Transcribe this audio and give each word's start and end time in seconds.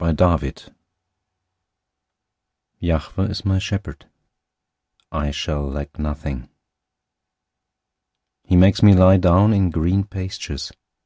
023:001 0.00 0.68
<> 1.66 2.78
Yahweh 2.78 3.24
is 3.30 3.46
my 3.46 3.58
shepherd: 3.58 4.04
I 5.10 5.30
shall 5.30 5.66
lack 5.66 5.98
nothing. 5.98 6.40
023:002 6.40 6.48
He 8.44 8.56
makes 8.56 8.82
me 8.82 8.92
lie 8.92 9.16
down 9.16 9.54
in 9.54 9.70
green 9.70 10.04
pastures. 10.04 10.72